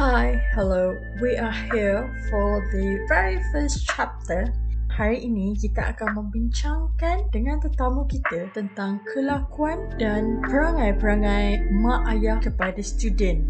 Hi, 0.00 0.36
hello. 0.52 0.96
We 1.20 1.36
are 1.40 1.52
here 1.72 2.04
for 2.28 2.60
the 2.72 3.04
very 3.08 3.40
first 3.48 3.88
chapter. 3.88 4.52
Hari 4.92 5.24
ini 5.24 5.56
kita 5.56 5.96
akan 5.96 6.20
membincangkan 6.20 7.32
dengan 7.32 7.56
tetamu 7.64 8.04
kita 8.04 8.52
tentang 8.52 9.00
kelakuan 9.08 9.88
dan 9.96 10.44
perangai-perangai 10.44 11.72
mak 11.72 12.04
ayah 12.12 12.36
kepada 12.40 12.84
student. 12.84 13.40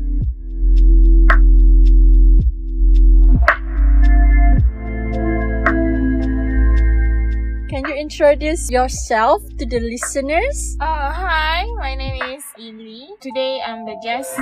Introduce 8.10 8.66
yourself 8.74 9.38
to 9.54 9.62
the 9.62 9.78
listeners? 9.78 10.74
Uh, 10.82 11.14
hi, 11.14 11.62
my 11.78 11.94
name 11.94 12.18
is 12.34 12.42
Ili. 12.58 13.06
Today 13.22 13.62
I'm 13.62 13.86
the 13.86 13.94
guest. 14.02 14.34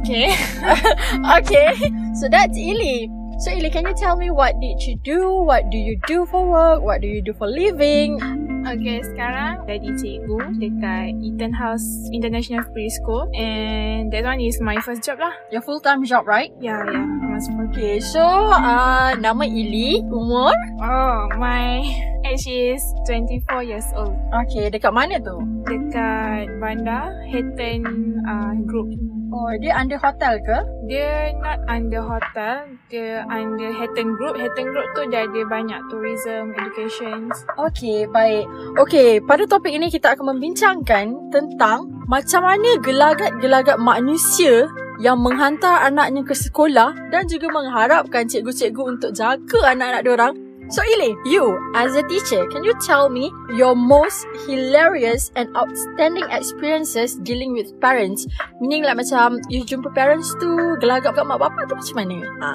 Okay. 0.00 0.32
okay, 1.36 1.76
so 2.16 2.32
that's 2.32 2.56
Ili. 2.56 3.12
So 3.44 3.52
Ili, 3.52 3.68
can 3.68 3.84
you 3.84 3.92
tell 3.92 4.16
me 4.16 4.32
what 4.32 4.56
did 4.56 4.80
you 4.88 4.96
do? 5.04 5.28
What 5.44 5.68
do 5.68 5.76
you 5.76 6.00
do 6.08 6.24
for 6.32 6.48
work? 6.48 6.80
What 6.80 7.04
do 7.04 7.12
you 7.12 7.20
do 7.20 7.36
for 7.36 7.44
living? 7.44 8.16
Okay, 8.64 9.04
sekarang 9.04 9.68
jadi 9.68 9.92
cikgu 10.00 10.56
dekat 10.56 11.20
Eaton 11.20 11.52
House 11.52 11.84
International 12.16 12.64
Preschool 12.72 13.28
and 13.36 14.08
that 14.16 14.24
one 14.24 14.40
is 14.40 14.56
my 14.64 14.80
first 14.80 15.04
job 15.04 15.20
lah. 15.20 15.36
Your 15.52 15.60
full-time 15.60 16.08
job, 16.08 16.24
right? 16.24 16.56
Ya. 16.56 16.88
Mas 17.28 17.52
Okay, 17.68 18.00
so 18.00 18.24
uh, 18.48 19.12
nama 19.20 19.44
Ili, 19.44 20.00
umur? 20.08 20.56
Oh, 20.80 21.28
my 21.36 21.84
age 22.30 22.46
is 22.46 22.82
24 23.06 23.66
years 23.66 23.88
old. 23.98 24.14
Okay, 24.46 24.70
dekat 24.70 24.94
mana 24.94 25.18
tu? 25.18 25.42
Dekat 25.66 26.46
Bandar 26.62 27.10
Hatton 27.26 27.82
uh, 28.22 28.54
Group. 28.62 28.94
Oh, 29.30 29.50
dia 29.62 29.78
under 29.78 29.94
hotel 29.94 30.42
ke? 30.42 30.58
Dia 30.90 31.30
not 31.38 31.62
under 31.70 32.02
hotel, 32.02 32.66
dia 32.90 33.22
under 33.30 33.70
Hatton 33.70 34.18
Group. 34.18 34.34
Hatton 34.34 34.74
Group 34.74 34.86
tu 34.98 35.06
dia 35.06 35.26
ada 35.26 35.42
banyak 35.46 35.80
tourism, 35.86 36.50
education. 36.54 37.30
Okay, 37.54 38.10
baik. 38.10 38.46
Okay, 38.78 39.22
pada 39.22 39.46
topik 39.46 39.70
ini 39.70 39.86
kita 39.86 40.18
akan 40.18 40.34
membincangkan 40.34 41.30
tentang 41.30 41.90
macam 42.10 42.42
mana 42.42 42.70
gelagat-gelagat 42.82 43.78
manusia 43.78 44.66
yang 44.98 45.22
menghantar 45.22 45.78
anaknya 45.86 46.26
ke 46.26 46.34
sekolah 46.34 46.92
dan 47.14 47.24
juga 47.30 47.54
mengharapkan 47.54 48.26
cikgu-cikgu 48.26 48.82
untuk 48.98 49.14
jaga 49.14 49.58
anak-anak 49.72 50.02
diorang 50.04 50.49
So 50.70 50.86
Ili, 50.86 51.18
you 51.26 51.58
as 51.74 51.98
a 51.98 52.06
teacher, 52.06 52.46
can 52.46 52.62
you 52.62 52.78
tell 52.78 53.10
me 53.10 53.26
your 53.58 53.74
most 53.74 54.22
hilarious 54.46 55.34
and 55.34 55.50
outstanding 55.58 56.22
experiences 56.30 57.18
dealing 57.26 57.50
with 57.50 57.74
parents? 57.82 58.22
Meaning 58.62 58.86
like 58.86 58.94
macam 58.94 59.42
you 59.50 59.66
jumpa 59.66 59.90
parents 59.90 60.30
tu 60.38 60.78
gelagap 60.78 61.18
kat 61.18 61.26
mak 61.26 61.42
bapak 61.42 61.66
tu 61.66 61.74
macam 61.74 61.96
mana? 61.98 62.18
Ha. 62.38 62.50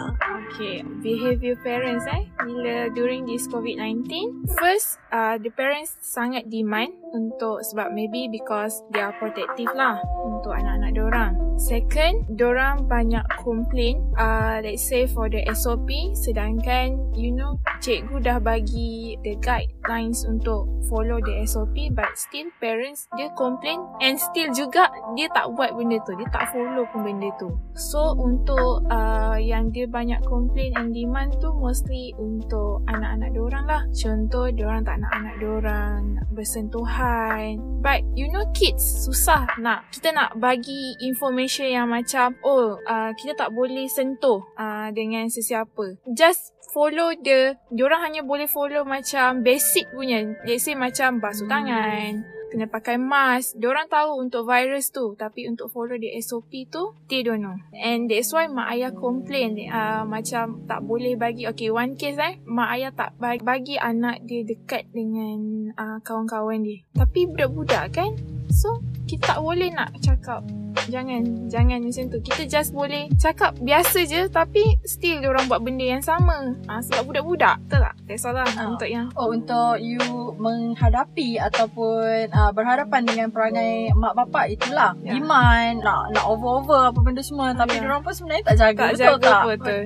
Okay, 0.48 0.88
behavior 1.04 1.60
parents 1.60 2.08
eh. 2.08 2.24
Bila 2.40 2.88
during 2.96 3.28
this 3.28 3.52
COVID-19, 3.52 4.08
first 4.56 4.96
uh, 5.12 5.36
the 5.36 5.52
parents 5.52 6.00
sangat 6.00 6.48
demand 6.48 6.96
untuk 7.12 7.68
sebab 7.68 7.92
maybe 7.92 8.32
because 8.32 8.80
they 8.96 9.04
are 9.04 9.12
protective 9.20 9.76
lah 9.76 10.00
untuk 10.24 10.56
anak-anak 10.56 10.96
diorang. 10.96 11.32
Second, 11.60 12.24
diorang 12.32 12.88
banyak 12.88 13.28
complain 13.44 14.08
uh, 14.16 14.64
let's 14.64 14.88
say 14.88 15.04
for 15.04 15.28
the 15.28 15.44
SOP 15.52 15.92
sedangkan 16.16 16.96
you 17.12 17.36
know 17.36 17.60
cikgu 17.84 18.05
dah 18.22 18.38
bagi 18.42 19.18
the 19.22 19.38
guidelines 19.42 20.26
untuk 20.26 20.66
follow 20.90 21.18
the 21.22 21.46
SOP 21.46 21.76
but 21.94 22.14
still 22.18 22.48
parents 22.62 23.10
dia 23.18 23.30
complain 23.34 23.82
and 24.02 24.18
still 24.22 24.50
juga 24.54 24.90
dia 25.18 25.28
tak 25.34 25.52
buat 25.54 25.74
benda 25.74 26.00
tu. 26.06 26.14
Dia 26.18 26.28
tak 26.32 26.50
follow 26.54 26.86
pun 26.90 27.06
benda 27.06 27.30
tu. 27.38 27.50
So 27.76 28.16
untuk 28.18 28.86
uh, 28.90 29.38
yang 29.38 29.74
dia 29.74 29.90
banyak 29.90 30.22
complain 30.26 30.74
and 30.78 30.94
demand 30.94 31.36
tu 31.42 31.52
mostly 31.54 32.14
untuk 32.18 32.86
anak-anak 32.90 33.30
diorang 33.34 33.66
lah. 33.68 33.82
Contoh 33.92 34.50
diorang 34.50 34.84
tak 34.86 35.02
nak 35.02 35.12
anak 35.14 35.36
diorang 35.42 36.02
bersentuhan. 36.32 37.60
But 37.82 38.02
you 38.18 38.32
know 38.32 38.48
kids 38.56 39.06
susah 39.06 39.46
nak 39.62 39.90
kita 39.94 40.10
nak 40.16 40.38
bagi 40.42 40.98
information 41.04 41.70
yang 41.70 41.88
macam 41.92 42.34
oh 42.42 42.78
uh, 42.88 43.12
kita 43.14 43.38
tak 43.38 43.54
boleh 43.54 43.86
sentuh 43.92 44.42
uh, 44.58 44.90
dengan 44.96 45.28
sesiapa. 45.30 46.00
Just 46.16 46.55
follow 46.76 47.16
the 47.24 47.56
diorang 47.72 48.04
hanya 48.04 48.28
boleh 48.28 48.52
follow 48.52 48.84
macam 48.84 49.40
basic 49.40 49.88
punya. 49.96 50.36
Let's 50.44 50.68
say 50.68 50.76
macam 50.76 51.24
basuh 51.24 51.48
tangan, 51.48 52.28
kena 52.52 52.68
pakai 52.68 53.00
mask. 53.00 53.56
Diorang 53.56 53.88
tahu 53.88 54.20
untuk 54.20 54.44
virus 54.44 54.92
tu 54.92 55.16
tapi 55.16 55.48
untuk 55.48 55.72
follow 55.72 55.96
the 55.96 56.12
SOP 56.20 56.68
tu 56.68 56.92
they 57.08 57.24
don't 57.24 57.40
know. 57.40 57.56
And 57.72 58.12
that's 58.12 58.36
why 58.36 58.52
mak 58.52 58.76
ayah 58.76 58.92
complain 58.92 59.56
uh, 59.72 60.04
macam 60.04 60.68
tak 60.68 60.84
boleh 60.84 61.16
bagi 61.16 61.48
okay 61.48 61.72
one 61.72 61.96
case 61.96 62.20
eh 62.20 62.44
mak 62.44 62.76
ayah 62.76 62.92
tak 62.92 63.16
bagi, 63.16 63.40
bagi 63.48 63.76
anak 63.80 64.28
dia 64.28 64.44
dekat 64.44 64.92
dengan 64.92 65.72
uh, 65.80 65.98
kawan-kawan 66.04 66.60
dia. 66.60 66.84
Tapi 66.92 67.32
budak-budak 67.32 67.96
kan 67.96 68.12
So 68.56 68.82
kita 69.06 69.36
tak 69.36 69.40
boleh 69.42 69.70
nak 69.74 69.94
cakap 70.02 70.46
Jangan 70.92 71.50
Jangan 71.50 71.80
macam 71.82 72.04
tu 72.12 72.18
Kita 72.22 72.44
just 72.46 72.72
boleh 72.72 73.08
Cakap 73.18 73.58
biasa 73.62 74.04
je 74.06 74.28
Tapi 74.30 74.64
Still 74.86 75.24
dia 75.24 75.30
orang 75.32 75.48
buat 75.48 75.62
benda 75.64 75.86
yang 75.98 76.04
sama 76.04 76.54
ha, 76.68 76.80
Sebab 76.84 77.10
budak-budak 77.10 77.58
Betul 77.66 77.80
tak? 77.82 77.96
That's 78.06 78.26
all 78.26 78.36
lah 78.36 78.46
Oh. 78.56 78.76
Untuk 78.76 78.90
yang 78.90 79.08
Oh, 79.16 79.32
untuk 79.32 79.80
you 79.80 80.02
menghadapi 80.36 81.40
ataupun 81.40 82.30
uh, 82.32 82.52
berhadapan 82.52 83.02
dengan 83.08 83.28
perangai 83.32 83.96
mak 83.96 84.14
bapak 84.18 84.52
itulah. 84.52 84.92
Ya. 85.02 85.16
Demand, 85.16 85.80
nak 85.80 86.12
nak 86.12 86.26
over-over 86.28 86.92
apa 86.92 87.00
benda 87.00 87.24
semua. 87.24 87.56
Tapi 87.56 87.80
Ya. 87.80 87.88
diorang 87.88 88.02
pun 88.04 88.14
sebenarnya 88.14 88.44
tak 88.52 88.58
jaga. 88.60 88.76
Tak 88.76 88.90
betul 88.92 89.00
jaga, 89.00 89.32
tak? 89.32 89.44
betul. 89.48 89.82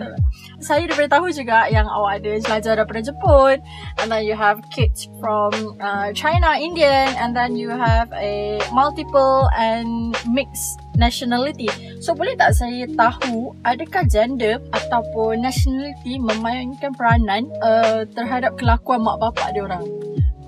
Saya 0.60 0.82
daripada 0.90 1.10
tahu 1.20 1.28
juga 1.30 1.58
yang 1.70 1.88
awak 1.88 2.22
ada 2.22 2.32
belajar 2.42 2.72
daripada 2.76 3.02
Jepun. 3.06 3.56
And 4.02 4.08
then 4.10 4.24
you 4.26 4.36
have 4.36 4.60
kids 4.74 5.08
from 5.22 5.78
uh, 5.80 6.10
China, 6.18 6.58
Indian. 6.58 7.14
And 7.20 7.36
then 7.38 7.54
you 7.54 7.70
have 7.70 8.10
a 8.16 8.60
multiple 8.74 9.48
and 9.56 10.16
mixed 10.30 10.79
nationality. 11.00 11.72
So 12.04 12.12
boleh 12.12 12.36
tak 12.36 12.52
saya 12.52 12.84
tahu 12.92 13.56
adakah 13.64 14.04
gender 14.12 14.60
ataupun 14.76 15.40
nationality 15.40 16.20
memainkan 16.20 16.92
peranan 16.92 17.48
uh, 17.64 18.04
terhadap 18.12 18.60
kelakuan 18.60 19.00
mak 19.00 19.18
bapak 19.24 19.56
dia 19.56 19.64
orang? 19.64 19.88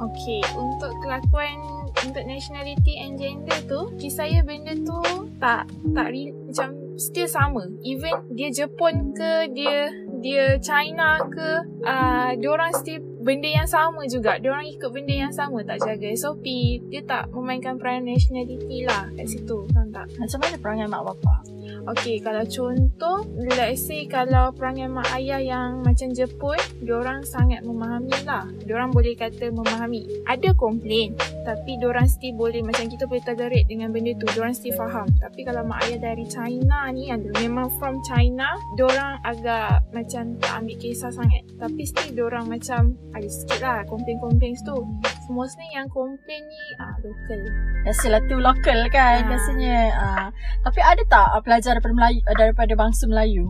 Okay 0.02 0.42
Untuk 0.58 0.90
kelakuan 1.06 1.62
Untuk 2.02 2.26
nationality 2.26 2.98
and 2.98 3.22
gender 3.22 3.58
tu 3.70 3.94
Kisah 4.02 4.26
saya 4.26 4.42
benda 4.42 4.74
tu 4.74 4.98
Tak 5.38 5.70
Tak 5.94 6.08
re, 6.10 6.34
Macam 6.34 6.98
Still 6.98 7.30
sama 7.30 7.70
Even 7.86 8.26
dia 8.34 8.50
Jepun 8.50 9.14
ke 9.14 9.54
Dia 9.54 9.94
Dia 10.22 10.58
China 10.58 11.22
ke 11.30 11.50
uh, 11.86 12.34
Diorang 12.42 12.74
still 12.74 13.11
Benda 13.22 13.50
yang 13.50 13.70
sama 13.70 14.02
juga 14.10 14.42
Diorang 14.42 14.66
ikut 14.66 14.90
benda 14.90 15.14
yang 15.14 15.34
sama 15.34 15.62
Tak 15.62 15.86
jaga 15.86 16.10
SOP 16.18 16.46
Dia 16.90 17.06
tak 17.06 17.30
memainkan 17.30 17.78
peranan 17.78 18.10
nationality 18.10 18.82
lah 18.90 19.06
Kat 19.14 19.30
situ 19.30 19.70
Faham 19.70 19.94
tak? 19.94 20.10
Macam 20.18 20.40
mana 20.42 20.56
perangai 20.58 20.88
mak 20.90 21.04
bapak? 21.06 21.42
Okay, 21.82 22.22
kalau 22.22 22.46
contoh, 22.46 23.26
let's 23.58 23.90
say 23.90 24.06
kalau 24.06 24.54
perangai 24.54 24.86
mak 24.86 25.10
ayah 25.18 25.42
yang 25.42 25.82
macam 25.82 26.14
Jepun, 26.14 26.58
diorang 26.86 27.26
sangat 27.26 27.66
memahami 27.66 28.14
lah. 28.22 28.46
Diorang 28.66 28.94
boleh 28.94 29.18
kata 29.18 29.50
memahami. 29.50 30.06
Ada 30.30 30.54
komplain, 30.54 31.18
tapi 31.42 31.82
diorang 31.82 32.06
still 32.06 32.38
boleh, 32.38 32.62
macam 32.62 32.86
kita 32.86 33.10
boleh 33.10 33.26
tolerate 33.26 33.66
dengan 33.66 33.90
benda 33.90 34.14
tu. 34.14 34.30
Diorang 34.30 34.54
still 34.54 34.78
faham. 34.78 35.10
Tapi 35.18 35.42
kalau 35.42 35.66
mak 35.66 35.90
ayah 35.90 36.14
dari 36.14 36.26
China 36.30 36.86
ni, 36.94 37.10
yang 37.10 37.26
memang 37.42 37.74
from 37.82 37.98
China, 38.06 38.54
diorang 38.78 39.18
agak 39.26 39.82
macam 39.90 40.38
tak 40.38 40.62
ambil 40.62 40.78
kisah 40.78 41.10
sangat. 41.10 41.42
Tapi 41.58 41.82
still 41.82 42.14
diorang 42.14 42.46
macam 42.46 42.94
ada 43.12 43.28
sikit 43.28 43.60
lah 43.60 43.78
komplain-komplain 43.86 44.56
tu. 44.58 44.78
So, 44.78 45.30
mostly 45.30 45.68
yang 45.70 45.88
komplain 45.88 46.42
ni 46.44 46.64
ah, 46.78 46.96
local. 47.00 47.42
Biasalah 47.84 48.22
tu 48.26 48.36
local 48.38 48.80
kan 48.90 49.24
Ah. 49.24 49.28
biasanya. 49.28 49.78
Uh, 49.94 50.28
tapi 50.62 50.80
ada 50.80 51.04
tak 51.06 51.28
uh, 51.30 51.42
pelajar 51.42 51.76
daripada 51.76 51.94
Melayu 51.94 52.20
uh, 52.24 52.36
daripada 52.36 52.74
bangsa 52.74 53.04
Melayu? 53.06 53.46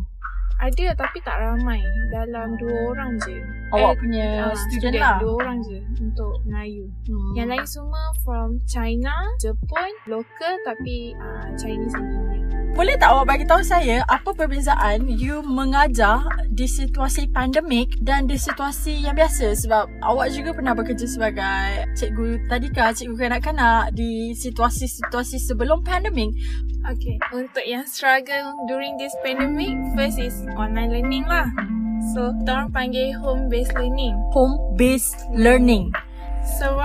Ada 0.61 0.93
tapi 0.93 1.17
tak 1.25 1.41
ramai. 1.41 1.81
Dalam 2.13 2.53
dua 2.55 2.93
orang 2.93 3.17
je. 3.17 3.33
Awak 3.73 3.91
Eh, 3.91 3.97
punya 3.97 4.27
Ah, 4.45 4.53
student, 4.53 4.93
lah. 4.93 5.17
Dua 5.17 5.33
orang 5.41 5.57
je 5.65 5.81
untuk 5.97 6.37
Melayu. 6.45 6.85
Hmm. 7.09 7.31
Yang 7.33 7.47
lain 7.49 7.65
semua 7.65 8.03
from 8.21 8.61
China, 8.69 9.13
Jepun, 9.41 9.89
local 10.05 10.53
tapi 10.61 11.17
uh, 11.17 11.49
Chinese 11.57 11.97
Indian. 11.97 12.30
Boleh 12.71 12.95
tak 12.95 13.11
awak 13.11 13.35
bagi 13.35 13.43
tahu 13.43 13.59
saya 13.67 13.99
apa 14.07 14.31
perbezaan 14.31 15.03
you 15.03 15.43
mengajar 15.43 16.23
di 16.47 16.63
situasi 16.63 17.27
pandemik 17.27 17.99
dan 17.99 18.31
di 18.31 18.39
situasi 18.39 19.03
yang 19.03 19.19
biasa 19.19 19.51
sebab 19.59 19.91
awak 19.99 20.31
juga 20.31 20.55
pernah 20.55 20.71
bekerja 20.71 21.03
sebagai 21.03 21.91
cikgu 21.99 22.47
tadika, 22.47 22.95
cikgu 22.95 23.27
kanak-kanak 23.27 23.91
di 23.91 24.31
situasi-situasi 24.31 25.43
sebelum 25.43 25.83
pandemik. 25.83 26.31
Okay. 26.87 27.19
Untuk 27.35 27.67
yang 27.67 27.83
struggle 27.83 28.55
during 28.71 28.95
this 28.95 29.11
pandemic, 29.19 29.75
first 29.91 30.15
is 30.15 30.47
online 30.55 30.95
learning 30.95 31.27
lah. 31.27 31.51
So, 32.15 32.33
kita 32.39 32.49
orang 32.55 32.71
panggil 32.71 33.13
home 33.19 33.51
based 33.51 33.75
learning. 33.75 34.15
Home 34.31 34.57
based 34.79 35.19
learning. 35.35 35.91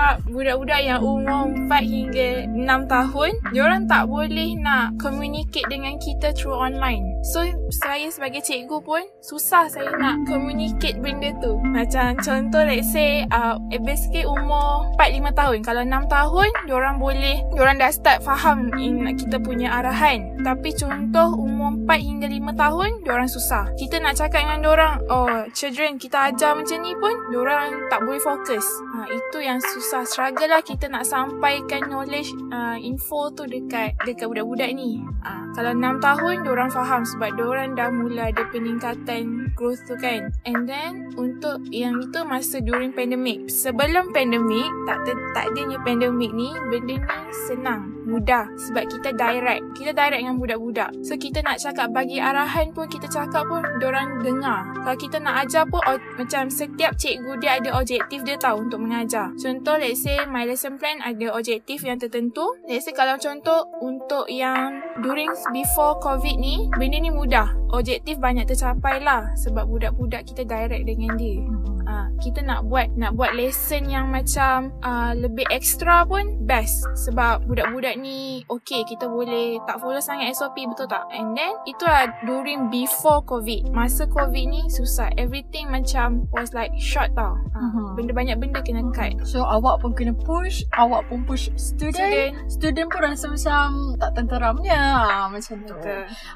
Sebab 0.06 0.22
budak-budak 0.30 0.80
yang 0.86 1.02
umur 1.02 1.50
4 1.66 1.82
hingga 1.82 2.46
6 2.46 2.62
tahun, 2.86 3.30
diorang 3.50 3.90
tak 3.90 4.06
boleh 4.06 4.54
nak 4.54 4.94
communicate 5.02 5.66
dengan 5.66 5.98
kita 5.98 6.30
through 6.30 6.54
online. 6.54 7.02
So, 7.34 7.42
saya 7.82 8.06
sebagai 8.14 8.38
cikgu 8.46 8.86
pun 8.86 9.02
susah 9.18 9.66
saya 9.66 9.90
nak 9.98 10.22
communicate 10.30 11.02
benda 11.02 11.34
tu. 11.42 11.58
Macam 11.58 12.14
contoh 12.22 12.62
let's 12.62 12.86
say 12.94 13.26
uh, 13.34 13.58
basically 13.82 14.22
umur 14.22 14.86
4-5 14.94 15.26
tahun. 15.34 15.58
Kalau 15.66 15.82
6 15.82 16.06
tahun, 16.06 16.48
diorang 16.70 16.96
boleh, 17.02 17.42
diorang 17.58 17.74
dah 17.82 17.90
start 17.90 18.22
faham 18.22 18.70
in 18.78 19.10
kita 19.18 19.42
punya 19.42 19.74
arahan. 19.82 20.38
Tapi 20.46 20.70
contoh 20.70 21.34
umur 21.34 21.74
4 21.82 21.98
hingga 21.98 22.30
5 22.30 22.54
tahun, 22.54 22.90
diorang 23.02 23.26
susah. 23.26 23.74
Kita 23.74 23.98
nak 23.98 24.22
cakap 24.22 24.46
dengan 24.46 24.62
diorang, 24.62 25.02
oh 25.10 25.50
children 25.50 25.98
kita 25.98 26.30
ajar 26.30 26.54
macam 26.54 26.78
ni 26.78 26.94
pun, 26.94 27.10
diorang 27.34 27.90
tak 27.90 28.06
boleh 28.06 28.22
fokus. 28.22 28.62
Ha, 28.94 29.10
itu 29.10 29.38
yang 29.42 29.58
susah. 29.58 29.95
Struggle 30.04 30.50
lah 30.52 30.60
kita 30.60 30.92
nak 30.92 31.08
sampaikan 31.08 31.88
knowledge, 31.88 32.34
uh, 32.52 32.76
info 32.76 33.32
tu 33.32 33.48
dekat 33.48 33.96
dekat 34.04 34.28
budak-budak 34.28 34.74
ni. 34.76 35.00
Ha, 35.24 35.56
kalau 35.56 35.72
6 35.72 36.04
tahun, 36.04 36.34
diorang 36.44 36.68
faham 36.68 37.02
sebab 37.08 37.32
diorang 37.40 37.72
dah 37.72 37.88
mula 37.88 38.28
ada 38.28 38.44
peningkatan 38.52 39.54
growth 39.56 39.80
tu 39.88 39.96
kan. 39.96 40.28
And 40.44 40.68
then, 40.68 41.16
untuk 41.16 41.64
yang 41.72 42.04
itu 42.04 42.20
masa 42.28 42.60
during 42.60 42.92
pandemic. 42.92 43.48
Sebelum 43.48 44.12
pandemic, 44.12 44.68
tak, 44.84 45.08
tak 45.32 45.44
adanya 45.54 45.80
pandemic 45.80 46.30
ni, 46.36 46.52
benda 46.68 47.00
ni 47.00 47.32
senang 47.48 47.95
mudah 48.06 48.46
sebab 48.56 48.86
kita 48.88 49.12
direct. 49.12 49.62
Kita 49.74 49.90
direct 49.92 50.22
dengan 50.22 50.38
budak-budak. 50.38 50.90
So 51.02 51.18
kita 51.18 51.42
nak 51.42 51.58
cakap 51.58 51.90
bagi 51.92 52.22
arahan 52.22 52.70
pun 52.72 52.86
kita 52.86 53.10
cakap 53.10 53.44
pun 53.50 53.60
orang 53.82 54.22
dengar. 54.22 54.64
Kalau 54.86 54.96
kita 54.96 55.18
nak 55.18 55.44
ajar 55.44 55.66
pun 55.66 55.82
oh, 55.84 55.98
macam 56.16 56.48
setiap 56.48 56.94
cikgu 56.94 57.42
dia 57.42 57.58
ada 57.58 57.76
objektif 57.76 58.22
dia 58.22 58.38
tahu 58.38 58.70
untuk 58.70 58.80
mengajar. 58.80 59.34
Contoh 59.36 59.76
let's 59.76 60.06
say 60.06 60.22
my 60.30 60.46
lesson 60.46 60.78
plan 60.78 61.02
ada 61.02 61.34
objektif 61.34 61.82
yang 61.82 61.98
tertentu. 61.98 62.46
Let's 62.64 62.86
say 62.86 62.94
kalau 62.94 63.18
contoh 63.18 63.66
untuk 63.82 64.30
yang 64.30 64.80
during 65.02 65.34
before 65.50 65.98
covid 65.98 66.38
ni 66.38 66.70
benda 66.78 67.02
ni 67.02 67.10
mudah. 67.10 67.50
Objektif 67.76 68.16
banyak 68.16 68.48
tercapai 68.48 69.04
lah 69.04 69.28
sebab 69.36 69.68
budak-budak 69.68 70.24
kita 70.24 70.48
direct 70.48 70.88
dengan 70.88 71.12
dia. 71.20 71.44
Uh, 71.86 72.08
kita 72.18 72.42
nak 72.42 72.66
buat 72.66 72.90
nak 72.98 73.14
buat 73.14 73.36
lesson 73.38 73.86
yang 73.86 74.10
macam 74.10 74.74
uh, 74.82 75.14
lebih 75.14 75.46
extra 75.54 76.02
pun 76.02 76.42
best 76.42 76.82
sebab 77.06 77.46
budak-budak 77.46 77.94
ni 77.94 78.42
okay 78.50 78.82
kita 78.88 79.06
boleh 79.06 79.62
tak 79.70 79.78
follow 79.78 80.02
sangat 80.02 80.34
SOP 80.34 80.56
betul 80.66 80.90
tak? 80.90 81.06
And 81.14 81.36
then 81.38 81.54
itulah 81.68 82.10
during 82.26 82.72
before 82.72 83.22
covid. 83.22 83.70
Masa 83.70 84.08
covid 84.10 84.50
ni 84.50 84.66
susah. 84.72 85.12
Everything 85.20 85.70
macam 85.70 86.26
was 86.34 86.50
like 86.56 86.72
short 86.80 87.12
tau. 87.14 87.38
Uh, 87.54 87.60
uh-huh. 87.60 87.88
benda 87.94 88.10
banyak 88.16 88.40
benda 88.40 88.64
kena 88.64 88.82
cut. 88.90 89.14
So 89.22 89.46
awak 89.46 89.84
pun 89.84 89.92
kena 89.94 90.16
push 90.16 90.64
awak 90.74 91.06
pun 91.12 91.22
push 91.22 91.52
student. 91.54 91.94
Student, 91.94 92.32
student 92.50 92.86
pun 92.88 93.00
rasa 93.04 93.24
macam 93.30 93.94
tak 94.00 94.10
tenteramnya. 94.16 94.82
Macam 95.28 95.56
tu. 95.68 95.76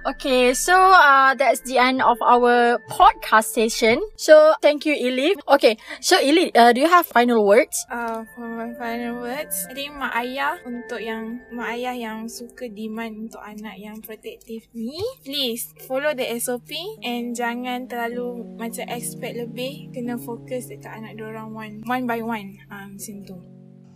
Okay 0.04 0.52
so 0.54 0.76
uh, 0.76 1.29
that's 1.34 1.60
the 1.62 1.78
end 1.78 2.02
of 2.02 2.16
our 2.22 2.78
podcast 2.88 3.52
session 3.52 4.00
so 4.16 4.54
thank 4.62 4.86
you 4.86 4.94
Elif 4.94 5.40
Okay, 5.50 5.76
so 6.00 6.14
Ili, 6.22 6.54
uh, 6.54 6.72
do 6.72 6.80
you 6.80 6.86
have 6.86 7.06
final 7.06 7.44
words? 7.44 7.74
Uh, 7.90 8.22
for 8.36 8.46
my 8.46 8.70
final 8.78 9.18
words, 9.18 9.66
I 9.66 9.74
think 9.74 9.98
mak 9.98 10.14
ayah 10.14 10.62
untuk 10.62 11.02
yang 11.02 11.42
mak 11.50 11.74
ayah 11.74 11.90
yang 11.90 12.30
suka 12.30 12.70
demand 12.70 13.26
untuk 13.26 13.42
anak 13.42 13.74
yang 13.82 13.98
protektif 13.98 14.70
ni, 14.70 15.02
please 15.26 15.74
follow 15.90 16.14
the 16.14 16.22
SOP 16.38 16.70
and 17.02 17.34
jangan 17.34 17.90
terlalu 17.90 18.46
macam 18.62 18.86
expect 18.94 19.42
lebih, 19.42 19.90
kena 19.90 20.14
fokus 20.22 20.70
dekat 20.70 21.02
anak 21.02 21.18
orang 21.18 21.50
one 21.50 21.74
one 21.82 22.04
by 22.06 22.22
one, 22.22 22.54
um, 22.70 22.94
macam 22.94 23.16
tu. 23.26 23.36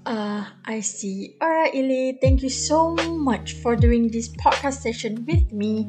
Uh, 0.05 0.45
I 0.67 0.85
see. 0.85 1.39
Alright, 1.41 1.73
Ili, 1.73 2.19
thank 2.21 2.43
you 2.43 2.51
so 2.51 2.93
much 3.15 3.57
for 3.63 3.73
doing 3.73 4.11
this 4.13 4.29
podcast 4.37 4.85
session 4.85 5.25
with 5.25 5.49
me. 5.49 5.89